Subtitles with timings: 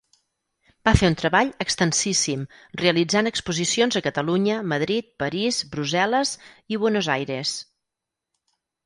[0.87, 2.45] Va fer un treball extensíssim,
[2.81, 6.33] realitzant exposicions a Catalunya, Madrid, París, Brussel·les
[6.77, 7.53] i Buenos Aires.